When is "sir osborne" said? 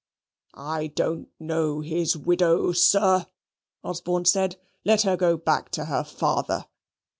2.71-4.25